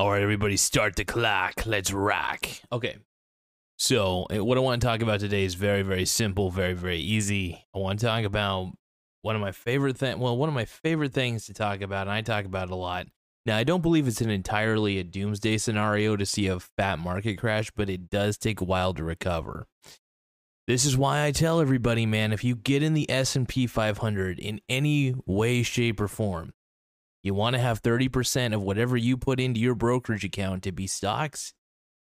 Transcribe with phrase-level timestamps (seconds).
[0.00, 1.66] All right, everybody, start the clock.
[1.66, 2.48] Let's rock.
[2.72, 2.96] Okay.
[3.76, 7.00] So, eh, what I want to talk about today is very, very simple, very, very
[7.00, 7.66] easy.
[7.74, 8.72] I want to talk about
[9.20, 10.18] one of my favorite thing.
[10.18, 12.76] Well, one of my favorite things to talk about, and I talk about it a
[12.76, 13.08] lot.
[13.44, 17.36] Now, I don't believe it's an entirely a doomsday scenario to see a fat market
[17.36, 19.66] crash, but it does take a while to recover.
[20.66, 24.62] This is why I tell everybody, man, if you get in the S&P 500 in
[24.66, 26.54] any way, shape, or form,
[27.22, 30.86] you want to have 30% of whatever you put into your brokerage account to be
[30.86, 31.52] stocks.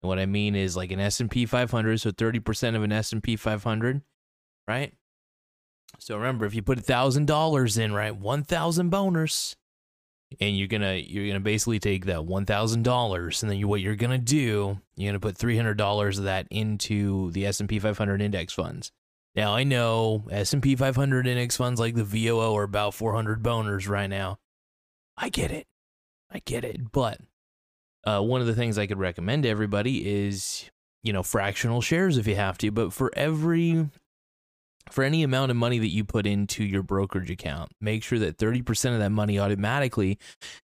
[0.02, 4.02] And what I mean is like an S&P 500, so 30% of an S&P 500,
[4.66, 4.92] right?
[5.98, 9.56] So remember, if you put $1,000 in, right, 1,000 bonus,
[10.40, 13.80] and you're gonna you're gonna basically take that one thousand dollars, and then you, what
[13.80, 17.68] you're gonna do, you're gonna put three hundred dollars of that into the S and
[17.68, 18.92] P 500 index funds.
[19.34, 23.42] Now I know S and P 500 index funds like the VOO are about 400
[23.42, 24.38] boners right now.
[25.16, 25.66] I get it,
[26.30, 27.20] I get it, but
[28.04, 30.70] uh, one of the things I could recommend to everybody is
[31.02, 33.88] you know fractional shares if you have to, but for every
[34.90, 38.36] for any amount of money that you put into your brokerage account, make sure that
[38.36, 40.18] 30% of that money automatically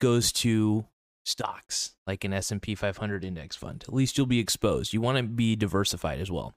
[0.00, 0.86] goes to
[1.24, 3.84] stocks like an S&P 500 index fund.
[3.86, 4.92] At least you'll be exposed.
[4.92, 6.54] You want to be diversified as well.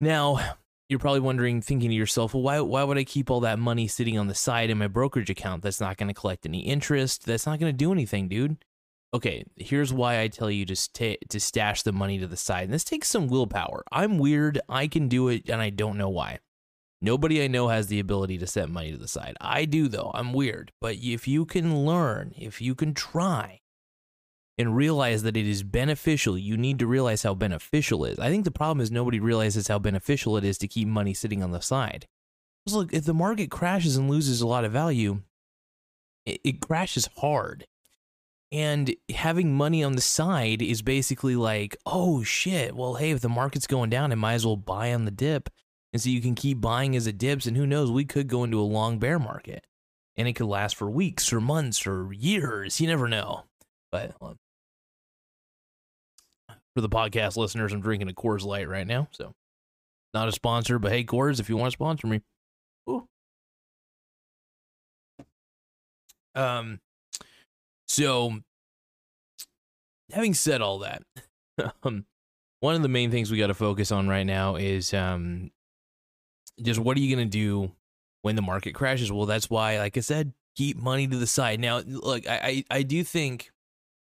[0.00, 0.56] Now,
[0.88, 3.88] you're probably wondering thinking to yourself, "Well, why why would I keep all that money
[3.88, 7.26] sitting on the side in my brokerage account that's not going to collect any interest?
[7.26, 8.56] That's not going to do anything, dude."
[9.14, 12.64] Okay, here's why I tell you to st- to stash the money to the side.
[12.64, 13.82] And this takes some willpower.
[13.90, 14.60] I'm weird.
[14.68, 16.40] I can do it and I don't know why.
[17.00, 19.36] Nobody I know has the ability to set money to the side.
[19.40, 20.10] I do, though.
[20.14, 20.72] I'm weird.
[20.80, 23.60] But if you can learn, if you can try
[24.58, 28.18] and realize that it is beneficial, you need to realize how beneficial it is.
[28.18, 31.42] I think the problem is nobody realizes how beneficial it is to keep money sitting
[31.42, 32.06] on the side.
[32.64, 35.22] Because look, if the market crashes and loses a lot of value,
[36.26, 37.66] it, it crashes hard.
[38.50, 43.28] And having money on the side is basically like, oh shit, well, hey, if the
[43.28, 45.50] market's going down, I might as well buy on the dip
[45.92, 47.46] and so you can keep buying as it dips.
[47.46, 49.66] And who knows, we could go into a long bear market
[50.16, 52.80] and it could last for weeks or months or years.
[52.80, 53.44] You never know.
[53.90, 54.36] But well,
[56.78, 59.08] for the podcast listeners, I'm drinking a Coors Light right now.
[59.10, 59.34] So
[60.14, 62.20] not a sponsor, but hey, Coors, if you want to sponsor me.
[62.88, 63.08] Ooh.
[66.36, 66.78] Um,
[67.88, 68.38] so
[70.12, 71.02] having said all that,
[71.82, 72.06] um,
[72.60, 75.50] one of the main things we got to focus on right now is um
[76.62, 77.72] just what are you going to do
[78.22, 79.10] when the market crashes?
[79.10, 81.58] Well, that's why, like I said, keep money to the side.
[81.58, 83.50] Now, look, I, I, I do think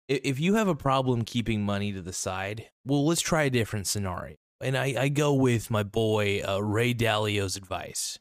[0.08, 3.86] if you have a problem keeping money to the side, well, let's try a different
[3.86, 4.36] scenario.
[4.60, 8.18] And I, I go with my boy uh, Ray Dalio's advice.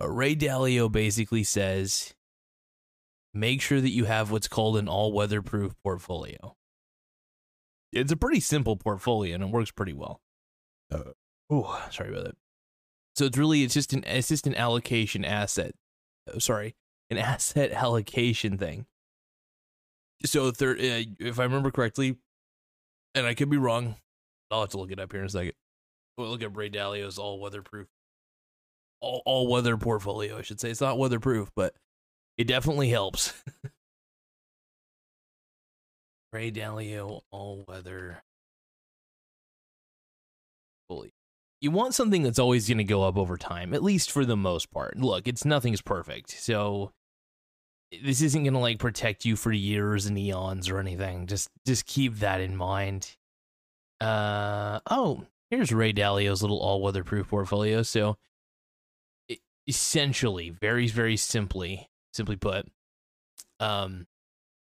[0.00, 2.14] Uh, Ray Dalio basically says
[3.34, 6.56] make sure that you have what's called an all weather proof portfolio.
[7.92, 10.20] It's a pretty simple portfolio and it works pretty well.
[10.90, 11.12] Uh,
[11.50, 12.36] oh, sorry about that.
[13.16, 15.74] So it's really it's just an it's just an allocation asset.
[16.32, 16.76] Oh, sorry,
[17.10, 18.86] an asset allocation thing.
[20.24, 22.16] So there, uh, if I remember correctly,
[23.14, 23.96] and I could be wrong,
[24.50, 25.52] I'll have to look it up here in a second.
[26.16, 27.86] We'll look at Ray Dalio's all weatherproof,
[29.00, 30.38] all all weather portfolio.
[30.38, 31.74] I should say it's not weatherproof, but
[32.36, 33.32] it definitely helps.
[36.32, 38.22] Ray Dalio all weather
[40.88, 41.12] portfolio
[41.60, 44.36] you want something that's always going to go up over time, at least for the
[44.36, 44.96] most part.
[44.96, 46.30] Look, it's nothing's perfect.
[46.30, 46.92] So
[48.02, 51.26] this isn't going to like protect you for years and eons or anything.
[51.26, 53.16] Just just keep that in mind.
[54.00, 57.82] Uh oh, here's Ray Dalio's little all weatherproof portfolio.
[57.82, 58.16] So
[59.66, 62.66] essentially, very very simply, simply put,
[63.60, 64.06] um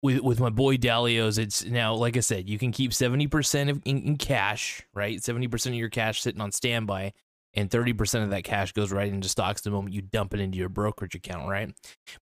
[0.03, 3.71] with with my boy Dalio's, it's now like I said, you can keep seventy percent
[3.71, 5.23] of in, in, cash, right?
[5.23, 7.13] Seventy percent of your cash sitting on standby,
[7.55, 10.41] and thirty percent of that cash goes right into stocks the moment you dump it
[10.41, 11.75] into your brokerage account, right?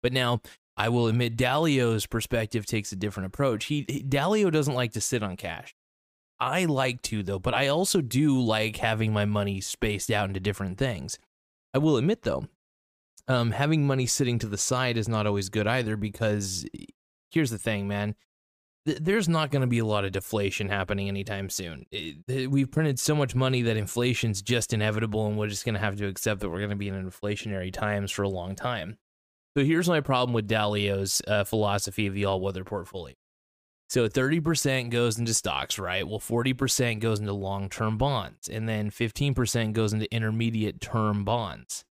[0.02, 0.40] But now
[0.76, 3.66] I will admit Dalio's perspective takes a different approach.
[3.66, 5.74] He, Dalio doesn't like to sit on cash.
[6.40, 10.40] I like to though, but I also do like having my money spaced out into
[10.40, 11.18] different things.
[11.72, 12.46] I will admit though,
[13.28, 16.66] um, having money sitting to the side is not always good either because
[17.30, 18.16] here's the thing, man.
[18.86, 21.86] th- there's not going to be a lot of deflation happening anytime soon.
[22.28, 25.96] We've printed so much money that inflation's just inevitable, and we're just going to have
[25.96, 28.98] to accept that we're going to be in inflationary times for a long time.
[29.56, 33.14] So here's my problem with Dalio's uh, philosophy of the all weather portfolio.
[33.88, 36.06] So 30% goes into stocks, right?
[36.06, 41.84] Well, 40% goes into long term bonds, and then 15% goes into intermediate term bonds,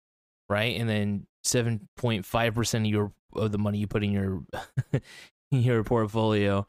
[0.50, 0.80] right?
[0.80, 4.44] And then 7.5% of your of the money you put in your
[5.52, 6.66] in your portfolio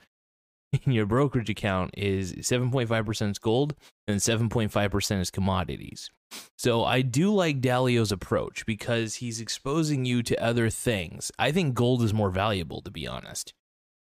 [0.85, 3.75] in your brokerage account is 7.5% is gold
[4.07, 6.11] and 7.5% is commodities.
[6.57, 11.31] So I do like Dalio's approach because he's exposing you to other things.
[11.39, 13.53] I think gold is more valuable to be honest.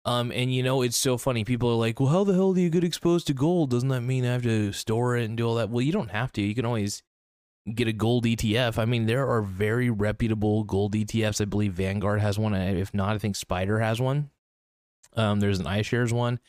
[0.05, 1.45] Um, and you know, it's so funny.
[1.45, 3.71] People are like, well, how the hell do you get exposed to gold?
[3.71, 5.71] Doesn't that mean I have to store it and do all that?
[5.71, 6.43] Well, you don't have to.
[6.43, 7.03] You can always
[7.73, 8.79] get a gold ETF.
[8.79, 11.41] I mean, there are very reputable gold ETFs.
[11.41, 12.55] I believe Vanguard has one.
[12.55, 14.31] If not, I think Spider has one.
[15.15, 16.41] Um, there's an iShares one.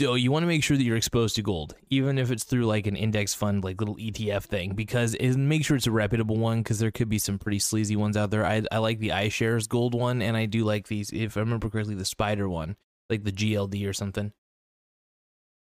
[0.00, 2.66] So you want to make sure that you're exposed to gold, even if it's through
[2.66, 6.36] like an index fund, like little ETF thing, because it, make sure it's a reputable
[6.36, 8.44] one, because there could be some pretty sleazy ones out there.
[8.44, 11.70] I, I like the iShares gold one, and I do like these, if I remember
[11.70, 12.74] correctly, the Spider one,
[13.08, 14.32] like the GLD or something.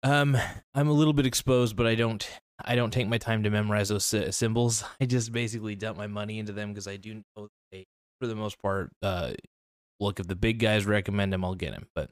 [0.04, 0.38] Um,
[0.76, 2.30] I'm a little bit exposed, but I don't,
[2.64, 4.84] I don't take my time to memorize those symbols.
[5.02, 7.88] I just basically dump my money into them because I do know they,
[8.22, 9.34] for the most part, uh,
[10.00, 11.88] look if the big guys recommend them, I'll get them.
[11.96, 12.12] But,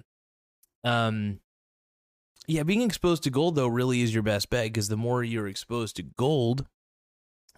[0.84, 1.42] um
[2.48, 5.48] yeah, being exposed to gold though really is your best bet because the more you're
[5.48, 6.66] exposed to gold,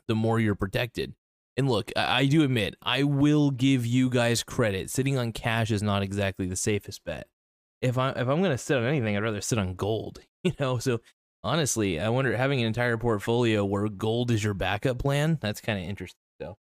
[0.07, 1.13] the more you're protected.
[1.55, 4.89] And look, I, I do admit, I will give you guys credit.
[4.89, 7.27] Sitting on cash is not exactly the safest bet.
[7.81, 10.19] If I if I'm gonna sit on anything, I'd rather sit on gold.
[10.41, 11.01] You know, so
[11.43, 15.37] honestly, I wonder having an entire portfolio where gold is your backup plan.
[15.41, 16.21] That's kind of interesting.
[16.41, 16.55] So,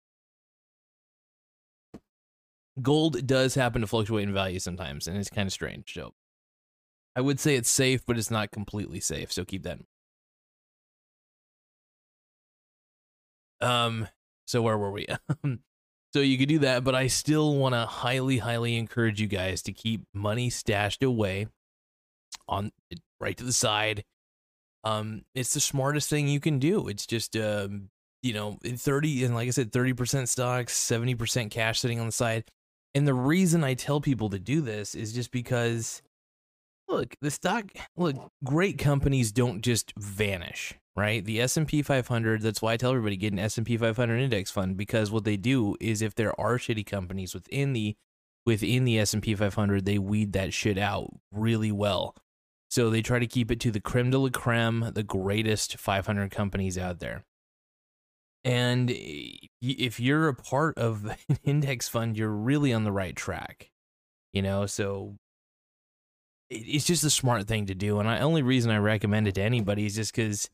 [2.81, 5.93] gold does happen to fluctuate in value sometimes, and it's kind of strange.
[5.93, 6.15] So,
[7.17, 9.31] I would say it's safe, but it's not completely safe.
[9.31, 9.79] So keep that.
[13.59, 14.07] Um.
[14.45, 15.07] So where were we?
[16.13, 19.63] so you could do that, but I still want to highly, highly encourage you guys
[19.63, 21.47] to keep money stashed away
[22.47, 22.71] on
[23.19, 24.05] right to the side.
[24.83, 26.87] Um, it's the smartest thing you can do.
[26.87, 27.89] It's just um,
[28.21, 32.43] you know, 30 and like I said, 30% stocks, 70% cash sitting on the side.
[32.93, 36.03] And the reason I tell people to do this is just because
[36.87, 41.23] look the stock look great companies don't just vanish right?
[41.23, 45.11] The s&p 500 that's why i tell everybody get an s&p 500 index fund because
[45.11, 47.95] what they do is if there are shitty companies within the
[48.45, 52.15] within the s&p 500 they weed that shit out really well.
[52.69, 56.31] So they try to keep it to the creme de la creme the greatest 500
[56.31, 57.23] companies out there.
[58.43, 59.29] And eh,
[59.61, 63.69] if you're a part of an index fund you're really on the right track
[64.33, 64.65] you know?
[64.65, 65.15] So
[66.49, 67.99] it's just a smart thing to do.
[67.99, 70.49] And the only reason I recommend it to anybody is just because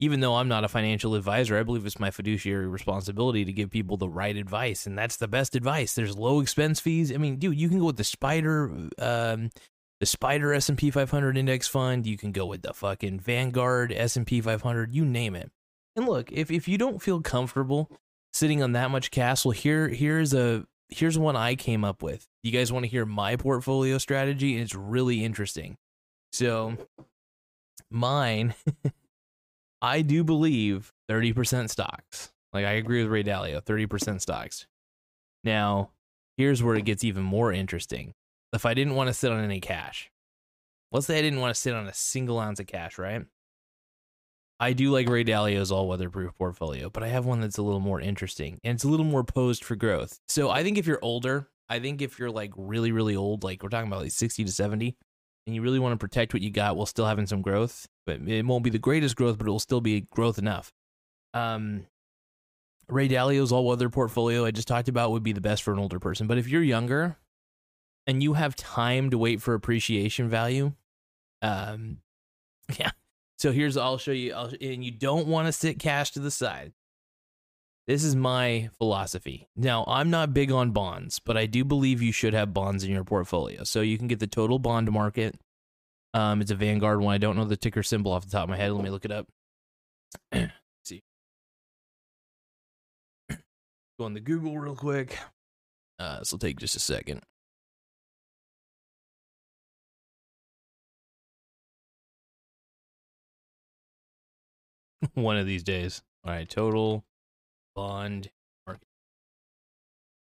[0.00, 3.70] even though I'm not a financial advisor, I believe it's my fiduciary responsibility to give
[3.70, 5.94] people the right advice, and that's the best advice.
[5.94, 7.12] There's low expense fees.
[7.12, 9.50] I mean, dude, you can go with the Spider, um,
[10.00, 12.04] the Spider S and P 500 index fund.
[12.04, 14.92] You can go with the fucking Vanguard S and P 500.
[14.92, 15.52] You name it.
[15.94, 17.88] And look, if if you don't feel comfortable
[18.32, 22.26] sitting on that much cash, well, here here's a here's one I came up with.
[22.42, 24.56] You guys want to hear my portfolio strategy?
[24.56, 25.76] It's really interesting.
[26.32, 26.76] So,
[27.90, 28.54] mine,
[29.82, 32.32] I do believe 30% stocks.
[32.52, 34.66] Like, I agree with Ray Dalio, 30% stocks.
[35.44, 35.90] Now,
[36.36, 38.14] here's where it gets even more interesting.
[38.52, 40.10] If I didn't want to sit on any cash,
[40.92, 43.24] let's say I didn't want to sit on a single ounce of cash, right?
[44.62, 47.80] I do like Ray Dalio's all weatherproof portfolio, but I have one that's a little
[47.80, 50.20] more interesting and it's a little more posed for growth.
[50.28, 53.64] So I think if you're older, I think if you're like really, really old, like
[53.64, 54.96] we're talking about like 60 to 70,
[55.48, 58.20] and you really want to protect what you got while still having some growth, but
[58.20, 60.72] it won't be the greatest growth, but it will still be growth enough.
[61.34, 61.86] Um,
[62.88, 65.80] Ray Dalio's all weather portfolio I just talked about would be the best for an
[65.80, 66.28] older person.
[66.28, 67.16] But if you're younger
[68.06, 70.74] and you have time to wait for appreciation value,
[71.40, 71.98] um,
[72.78, 72.92] yeah,
[73.42, 76.30] so here's I'll show you, I'll, and you don't want to sit cash to the
[76.30, 76.72] side.
[77.88, 79.48] This is my philosophy.
[79.56, 82.92] Now, I'm not big on bonds, but I do believe you should have bonds in
[82.92, 83.64] your portfolio.
[83.64, 85.34] So you can get the total bond market.
[86.14, 87.14] Um, it's a Vanguard one.
[87.14, 88.70] I don't know the ticker symbol off the top of my head.
[88.70, 89.26] Let me look it up.
[90.84, 91.02] see.
[93.98, 95.18] Go on the Google real quick.
[95.98, 97.22] Uh, this will take just a second.
[105.14, 106.02] one of these days.
[106.24, 107.04] All right, total
[107.74, 108.30] bond
[108.66, 108.86] market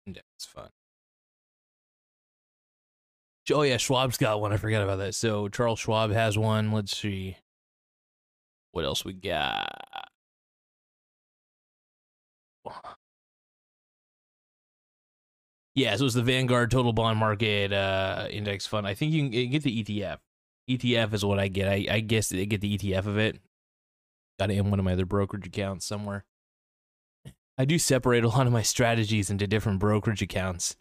[0.06, 0.70] index fund.
[3.50, 4.52] Oh yeah, Schwab's got one.
[4.52, 5.14] I forgot about that.
[5.14, 6.70] So Charles Schwab has one.
[6.70, 7.38] Let's see.
[8.72, 9.88] What else we got?
[15.74, 18.86] Yeah, so it's the Vanguard Total Bond Market uh, Index Fund.
[18.86, 20.18] I think you can get the ETF.
[20.68, 21.68] ETF is what I get.
[21.68, 23.40] I, I guess I get the ETF of it.
[24.38, 26.24] Got it in one of my other brokerage accounts somewhere.
[27.56, 30.76] I do separate a lot of my strategies into different brokerage accounts,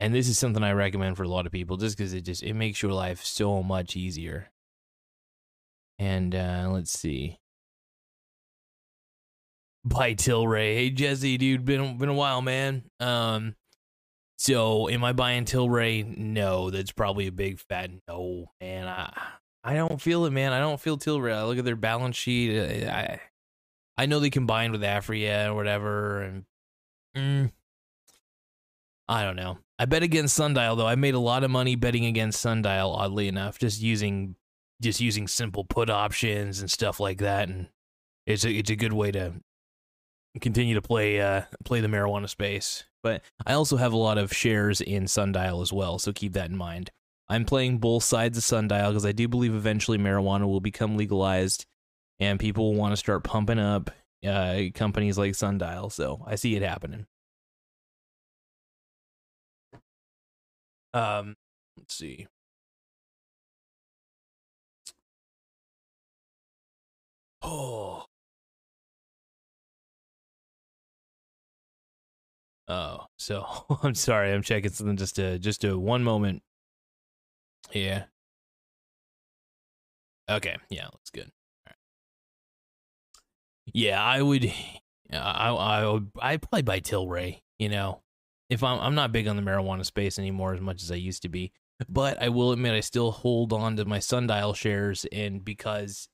[0.00, 2.42] and this is something I recommend for a lot of people, just because it just
[2.42, 4.50] it makes your life so much easier.
[5.98, 7.38] And uh, let's see.
[9.84, 10.74] Buy Tilray.
[10.74, 12.82] Hey Jesse, dude, been been a while, man.
[12.98, 13.54] Um,
[14.36, 16.16] so am I buying Tilray?
[16.16, 18.88] No, that's probably a big fat no, man.
[18.88, 19.12] I
[19.66, 20.52] I don't feel it, man.
[20.52, 21.34] I don't feel Tilray.
[21.34, 22.56] I look at their balance sheet.
[22.56, 23.20] Uh, I
[23.98, 26.44] I know they combined with Aphria or whatever, and
[27.16, 27.50] mm,
[29.08, 29.58] I don't know.
[29.76, 30.86] I bet against Sundial though.
[30.86, 32.92] I made a lot of money betting against Sundial.
[32.92, 34.36] Oddly enough, just using
[34.80, 37.66] just using simple put options and stuff like that, and
[38.24, 39.32] it's a it's a good way to
[40.40, 42.84] continue to play uh play the marijuana space.
[43.02, 46.50] But I also have a lot of shares in Sundial as well, so keep that
[46.50, 46.92] in mind.
[47.28, 51.66] I'm playing both sides of Sundial because I do believe eventually marijuana will become legalized
[52.20, 53.90] and people will want to start pumping up
[54.26, 55.90] uh, companies like Sundial.
[55.90, 57.06] So I see it happening.
[60.94, 61.36] Um,
[61.76, 62.26] let's see.
[67.42, 68.06] Oh,
[72.68, 73.46] Oh, so
[73.82, 74.32] I'm sorry.
[74.32, 76.42] I'm checking something just to just a one moment.
[77.72, 78.04] Yeah.
[80.28, 80.56] Okay.
[80.70, 81.30] Yeah, looks good.
[83.72, 84.52] Yeah, I would.
[85.12, 86.10] I I would.
[86.20, 87.40] I probably buy Tilray.
[87.58, 88.02] You know,
[88.50, 91.22] if I'm I'm not big on the marijuana space anymore as much as I used
[91.22, 91.52] to be,
[91.88, 96.08] but I will admit I still hold on to my Sundial shares, and because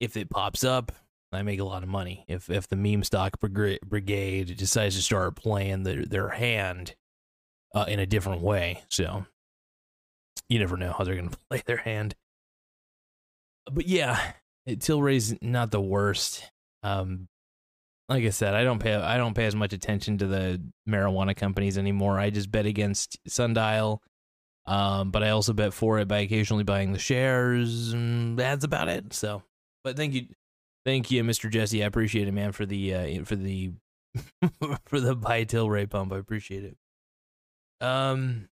[0.00, 0.92] if it pops up,
[1.32, 2.24] I make a lot of money.
[2.28, 6.94] If if the meme stock brigade decides to start playing their their hand
[7.74, 9.24] uh, in a different way, so
[10.48, 12.14] you never know how they're going to play their hand.
[13.70, 14.32] But yeah,
[14.68, 16.50] Tilray's not the worst.
[16.82, 17.28] Um,
[18.08, 21.36] like I said, I don't pay I don't pay as much attention to the marijuana
[21.36, 22.18] companies anymore.
[22.18, 24.02] I just bet against Sundial.
[24.66, 27.92] Um, but I also bet for it by occasionally buying the shares.
[27.92, 29.12] And that's about it.
[29.12, 29.42] So,
[29.82, 30.26] but thank you,
[30.84, 31.48] Thank you, Mr.
[31.48, 31.82] Jesse.
[31.82, 33.72] I appreciate it, man, for the uh, for the
[34.86, 36.12] for the buy Tilray pump.
[36.12, 36.76] I appreciate it.
[37.80, 38.48] Um,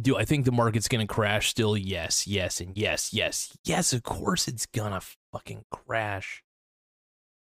[0.00, 1.76] do I think the market's gonna crash still?
[1.76, 3.92] Yes, yes, and yes, yes, yes.
[3.92, 5.00] Of course, it's gonna
[5.32, 6.42] fucking crash.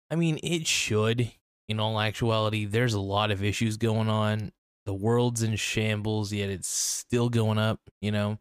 [0.10, 1.32] I mean, it should.
[1.68, 4.52] In all actuality, there's a lot of issues going on.
[4.88, 7.80] The world's in shambles, yet it's still going up.
[8.02, 8.40] You know,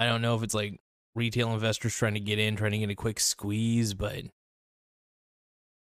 [0.00, 0.80] I don't know if it's like
[1.14, 4.24] retail investors trying to get in, trying to get a quick squeeze, but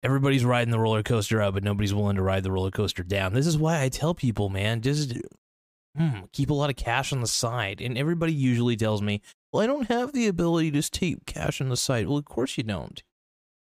[0.02, 3.34] everybody's riding the roller coaster up, but nobody's willing to ride the roller coaster down.
[3.34, 5.14] This is why I tell people, man, just
[5.96, 7.82] hmm, keep a lot of cash on the side.
[7.82, 9.22] And everybody usually tells me,
[9.52, 12.08] well, I don't have the ability to keep cash on the side.
[12.08, 13.02] Well, of course you don't.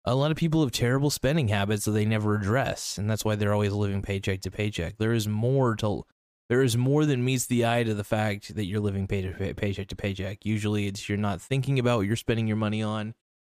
[0.04, 3.34] A lot of people have terrible spending habits that they never address, and that's why
[3.34, 4.98] they're always living paycheck to paycheck.
[4.98, 6.04] There is more to
[6.48, 9.32] there is more than meets the eye to the fact that you're living pay to
[9.32, 10.46] pay, paycheck to paycheck.
[10.46, 13.14] Usually, it's you're not thinking about what you're spending your money on.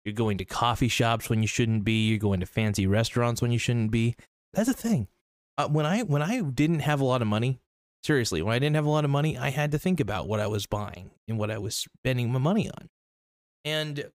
[0.04, 2.06] You're going to coffee shops when you shouldn't be.
[2.06, 4.14] You're going to fancy restaurants when you shouldn't be.
[4.52, 5.08] That's a thing.
[5.58, 7.60] Uh, when I when I didn't have a lot of money,
[8.06, 10.40] seriously, when I didn't have a lot of money, I had to think about what
[10.40, 12.88] I was buying and what I was spending my money on.
[13.64, 14.10] And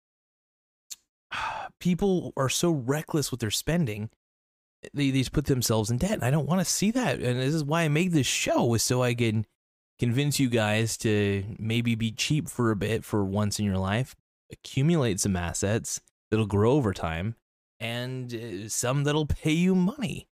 [1.80, 4.10] people are so reckless with their spending
[4.94, 6.14] they, they put themselves in debt.
[6.14, 7.20] And I don't want to see that.
[7.20, 9.46] And this is why I made this show is so I can
[10.00, 14.16] convince you guys to maybe be cheap for a bit for once in your life,
[14.52, 17.36] accumulate some assets that'll grow over time,
[17.80, 20.28] and uh, some that'll pay you money.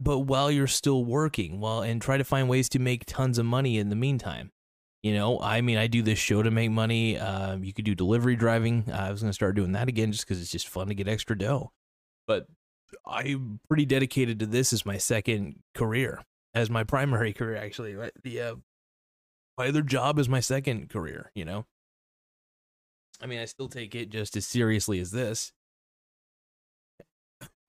[0.00, 3.44] But while you're still working, well, and try to find ways to make tons of
[3.44, 4.50] money in the meantime.
[5.02, 7.18] You know, I mean, I do this show to make money.
[7.18, 8.84] Um, you could do delivery driving.
[8.88, 10.94] Uh, I was going to start doing that again just because it's just fun to
[10.94, 11.72] get extra dough.
[12.26, 12.46] But
[13.06, 16.22] I'm pretty dedicated to this as my second career,
[16.54, 17.56] as my primary career.
[17.56, 18.54] Actually, the uh,
[19.56, 21.30] my other job is my second career.
[21.34, 21.66] You know,
[23.22, 25.52] I mean, I still take it just as seriously as this,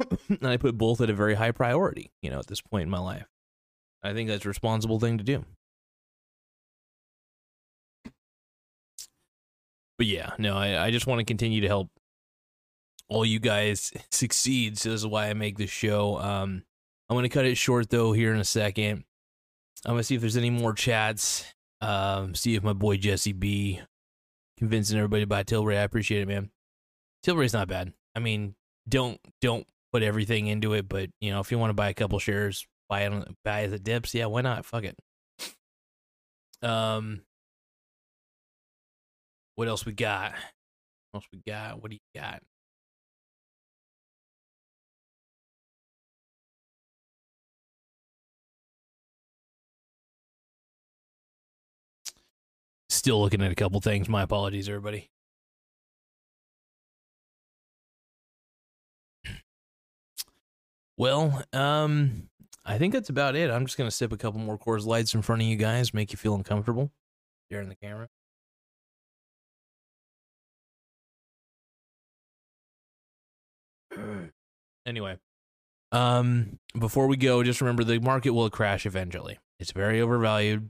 [0.29, 2.11] and I put both at a very high priority.
[2.21, 3.27] You know, at this point in my life,
[4.03, 5.45] I think that's a responsible thing to do.
[9.97, 11.89] But yeah, no, I, I just want to continue to help
[13.07, 14.77] all you guys succeed.
[14.77, 16.17] So this is why I make this show.
[16.17, 16.63] Um,
[17.09, 19.03] I'm gonna cut it short though here in a second.
[19.85, 21.45] I'm gonna see if there's any more chats.
[21.81, 23.81] Um, see if my boy Jesse B
[24.57, 25.77] convincing everybody to buy Tilray.
[25.77, 26.51] I appreciate it, man.
[27.25, 27.93] Tilray's not bad.
[28.15, 28.55] I mean,
[28.87, 31.93] don't don't put everything into it, but you know, if you want to buy a
[31.93, 34.13] couple shares, buy it buy it dips.
[34.13, 34.65] Yeah, why not?
[34.65, 34.97] Fuck it.
[36.61, 37.21] Um,
[39.55, 40.33] what else we got?
[41.11, 41.81] What else we got?
[41.81, 42.41] What do you got?
[52.89, 54.07] Still looking at a couple things.
[54.09, 55.09] My apologies, everybody.
[61.01, 62.29] Well, um,
[62.63, 63.49] I think that's about it.
[63.49, 66.11] I'm just gonna sip a couple more Coors Lights in front of you guys, make
[66.11, 66.91] you feel uncomfortable.
[67.49, 68.07] In the camera.
[74.85, 75.17] anyway,
[75.91, 79.39] um, before we go, just remember the market will crash eventually.
[79.59, 80.69] It's very overvalued.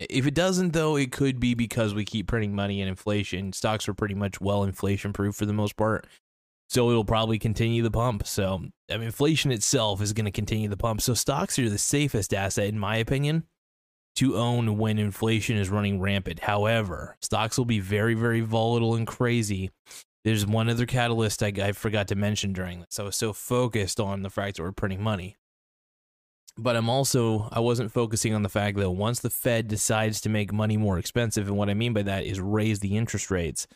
[0.00, 3.52] If it doesn't, though, it could be because we keep printing money and inflation.
[3.52, 6.08] Stocks are pretty much well inflation proof for the most part.
[6.72, 8.26] So it'll probably continue the pump.
[8.26, 11.02] So I mean, inflation itself is going to continue the pump.
[11.02, 13.44] So stocks are the safest asset, in my opinion,
[14.16, 16.38] to own when inflation is running rampant.
[16.38, 19.70] However, stocks will be very, very volatile and crazy.
[20.24, 22.98] There's one other catalyst I, I forgot to mention during this.
[22.98, 25.36] I was so focused on the fact that we're printing money.
[26.56, 30.30] But I'm also, I wasn't focusing on the fact that once the Fed decides to
[30.30, 33.66] make money more expensive, and what I mean by that is raise the interest rates,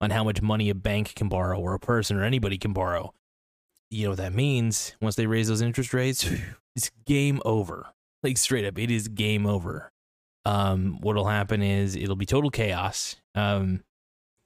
[0.00, 3.12] on how much money a bank can borrow or a person or anybody can borrow.
[3.90, 4.94] You know what that means?
[5.00, 6.28] Once they raise those interest rates,
[6.76, 7.88] it's game over.
[8.22, 9.90] Like straight up, it is game over.
[10.44, 13.16] Um, what'll happen is it'll be total chaos.
[13.34, 13.82] Um,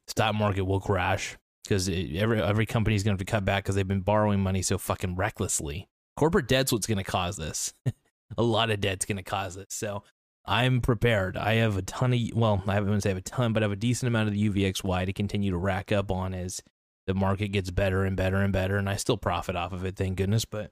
[0.09, 3.65] stock market will crash because every every company is going to have to cut back
[3.65, 5.89] because they've been borrowing money so fucking recklessly.
[6.17, 7.73] Corporate debt's what's going to cause this.
[8.39, 9.67] a lot of debt's going to cause this.
[9.71, 10.03] So
[10.47, 11.37] I'm prepared.
[11.37, 13.65] I have a ton of well, I haven't say I have a ton, but I
[13.65, 16.63] have a decent amount of the UVXY to continue to rack up on as
[17.07, 19.97] the market gets better and better and better, and I still profit off of it,
[19.97, 20.45] thank goodness.
[20.45, 20.71] But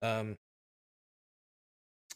[0.00, 0.36] um,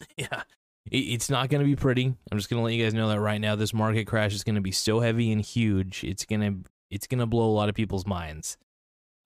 [0.16, 0.42] yeah,
[0.90, 2.14] it, it's not going to be pretty.
[2.30, 4.44] I'm just going to let you guys know that right now, this market crash is
[4.44, 6.02] going to be so heavy and huge.
[6.02, 6.56] It's gonna
[6.90, 8.56] it's gonna blow a lot of people's minds.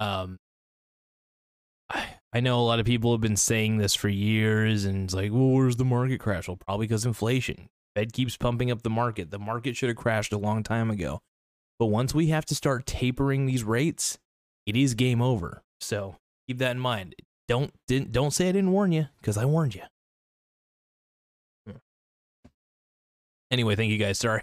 [0.01, 0.39] Um,
[2.33, 5.33] I know a lot of people have been saying this for years, and it's like,
[5.33, 6.47] well, where's the market crash?
[6.47, 7.69] Well, probably because inflation.
[7.95, 9.31] Fed keeps pumping up the market.
[9.31, 11.21] The market should have crashed a long time ago.
[11.79, 14.19] But once we have to start tapering these rates,
[14.67, 15.63] it is game over.
[15.81, 17.15] So keep that in mind.
[17.49, 19.83] Don't didn't don't say I didn't warn you because I warned you.
[21.67, 21.79] Hmm.
[23.51, 24.19] Anyway, thank you guys.
[24.19, 24.43] Sorry,